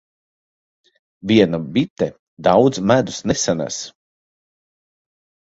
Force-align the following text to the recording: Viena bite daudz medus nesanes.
Viena 1.31 1.59
bite 1.75 2.07
daudz 2.49 2.73
medus 2.93 3.21
nesanes. 3.33 3.79